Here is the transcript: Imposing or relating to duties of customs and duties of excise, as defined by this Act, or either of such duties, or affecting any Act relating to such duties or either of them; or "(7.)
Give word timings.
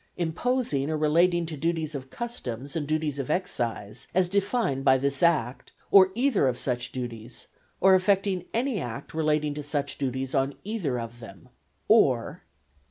Imposing 0.17 0.89
or 0.89 0.97
relating 0.97 1.45
to 1.45 1.55
duties 1.55 1.93
of 1.93 2.09
customs 2.09 2.75
and 2.75 2.87
duties 2.87 3.19
of 3.19 3.29
excise, 3.29 4.07
as 4.15 4.27
defined 4.27 4.83
by 4.83 4.97
this 4.97 5.21
Act, 5.21 5.73
or 5.91 6.09
either 6.15 6.47
of 6.47 6.57
such 6.57 6.91
duties, 6.91 7.45
or 7.79 7.93
affecting 7.93 8.45
any 8.51 8.79
Act 8.79 9.13
relating 9.13 9.53
to 9.53 9.61
such 9.61 9.99
duties 9.99 10.33
or 10.33 10.53
either 10.63 10.99
of 10.99 11.19
them; 11.19 11.49
or 11.87 12.41
"(7.) 12.47 12.47